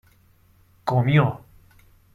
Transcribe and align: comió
comió 0.85 1.31